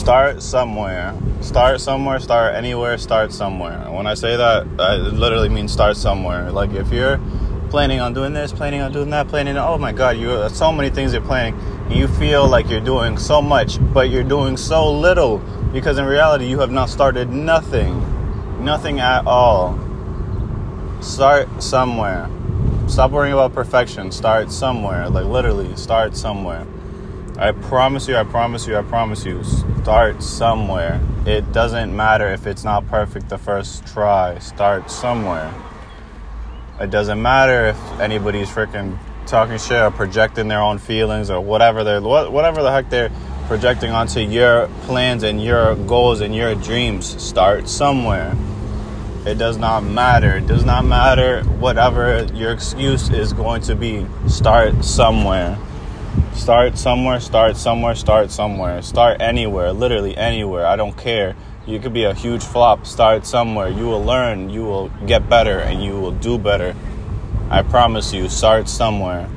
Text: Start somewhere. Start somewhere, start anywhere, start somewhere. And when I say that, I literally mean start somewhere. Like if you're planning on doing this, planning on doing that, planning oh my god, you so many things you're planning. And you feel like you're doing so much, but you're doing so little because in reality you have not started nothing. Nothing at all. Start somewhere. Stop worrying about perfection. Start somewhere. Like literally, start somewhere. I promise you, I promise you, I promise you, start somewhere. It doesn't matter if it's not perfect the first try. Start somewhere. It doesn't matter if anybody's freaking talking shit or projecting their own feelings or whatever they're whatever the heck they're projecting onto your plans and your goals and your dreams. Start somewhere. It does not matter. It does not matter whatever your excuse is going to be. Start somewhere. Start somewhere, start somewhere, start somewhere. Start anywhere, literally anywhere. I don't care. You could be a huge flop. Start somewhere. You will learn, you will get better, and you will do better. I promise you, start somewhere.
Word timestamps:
Start 0.00 0.42
somewhere. 0.42 1.14
Start 1.42 1.78
somewhere, 1.78 2.18
start 2.20 2.54
anywhere, 2.54 2.96
start 2.96 3.34
somewhere. 3.34 3.82
And 3.84 3.94
when 3.94 4.06
I 4.06 4.14
say 4.14 4.34
that, 4.34 4.66
I 4.78 4.96
literally 4.96 5.50
mean 5.50 5.68
start 5.68 5.94
somewhere. 5.94 6.50
Like 6.50 6.70
if 6.70 6.90
you're 6.90 7.20
planning 7.68 8.00
on 8.00 8.14
doing 8.14 8.32
this, 8.32 8.50
planning 8.50 8.80
on 8.80 8.92
doing 8.92 9.10
that, 9.10 9.28
planning 9.28 9.58
oh 9.58 9.76
my 9.76 9.92
god, 9.92 10.16
you 10.16 10.48
so 10.48 10.72
many 10.72 10.88
things 10.88 11.12
you're 11.12 11.20
planning. 11.20 11.54
And 11.84 11.94
you 11.94 12.08
feel 12.08 12.48
like 12.48 12.70
you're 12.70 12.80
doing 12.80 13.18
so 13.18 13.42
much, 13.42 13.76
but 13.92 14.08
you're 14.08 14.24
doing 14.24 14.56
so 14.56 14.90
little 14.90 15.36
because 15.70 15.98
in 15.98 16.06
reality 16.06 16.46
you 16.46 16.60
have 16.60 16.70
not 16.70 16.88
started 16.88 17.28
nothing. 17.28 17.94
Nothing 18.64 19.00
at 19.00 19.26
all. 19.26 19.78
Start 21.02 21.62
somewhere. 21.62 22.26
Stop 22.88 23.10
worrying 23.10 23.34
about 23.34 23.52
perfection. 23.52 24.10
Start 24.12 24.50
somewhere. 24.50 25.10
Like 25.10 25.26
literally, 25.26 25.76
start 25.76 26.16
somewhere. 26.16 26.66
I 27.38 27.52
promise 27.52 28.08
you, 28.08 28.16
I 28.16 28.24
promise 28.24 28.66
you, 28.66 28.76
I 28.76 28.82
promise 28.82 29.24
you, 29.24 29.42
start 29.44 30.22
somewhere. 30.22 31.00
It 31.26 31.52
doesn't 31.52 31.94
matter 31.94 32.28
if 32.28 32.46
it's 32.46 32.64
not 32.64 32.86
perfect 32.88 33.28
the 33.28 33.38
first 33.38 33.86
try. 33.86 34.38
Start 34.38 34.90
somewhere. 34.90 35.52
It 36.80 36.90
doesn't 36.90 37.20
matter 37.20 37.66
if 37.66 38.00
anybody's 38.00 38.48
freaking 38.48 38.98
talking 39.26 39.58
shit 39.58 39.80
or 39.80 39.90
projecting 39.90 40.48
their 40.48 40.60
own 40.60 40.78
feelings 40.78 41.30
or 41.30 41.40
whatever 41.40 41.84
they're 41.84 42.00
whatever 42.00 42.62
the 42.62 42.72
heck 42.72 42.90
they're 42.90 43.10
projecting 43.46 43.90
onto 43.90 44.20
your 44.20 44.68
plans 44.82 45.22
and 45.22 45.42
your 45.42 45.76
goals 45.76 46.20
and 46.20 46.34
your 46.34 46.54
dreams. 46.54 47.22
Start 47.22 47.68
somewhere. 47.68 48.34
It 49.26 49.38
does 49.38 49.56
not 49.56 49.82
matter. 49.82 50.36
It 50.36 50.46
does 50.46 50.64
not 50.64 50.84
matter 50.84 51.42
whatever 51.42 52.24
your 52.32 52.52
excuse 52.52 53.10
is 53.10 53.32
going 53.32 53.62
to 53.62 53.74
be. 53.74 54.06
Start 54.28 54.84
somewhere. 54.84 55.58
Start 56.34 56.78
somewhere, 56.78 57.20
start 57.20 57.56
somewhere, 57.56 57.94
start 57.94 58.30
somewhere. 58.30 58.82
Start 58.82 59.20
anywhere, 59.20 59.72
literally 59.72 60.16
anywhere. 60.16 60.64
I 60.64 60.76
don't 60.76 60.96
care. 60.96 61.36
You 61.66 61.78
could 61.80 61.92
be 61.92 62.04
a 62.04 62.14
huge 62.14 62.42
flop. 62.42 62.86
Start 62.86 63.26
somewhere. 63.26 63.68
You 63.68 63.86
will 63.86 64.02
learn, 64.02 64.48
you 64.48 64.62
will 64.64 64.88
get 65.06 65.28
better, 65.28 65.58
and 65.58 65.82
you 65.82 65.92
will 66.00 66.12
do 66.12 66.38
better. 66.38 66.74
I 67.50 67.62
promise 67.62 68.12
you, 68.12 68.28
start 68.28 68.68
somewhere. 68.68 69.28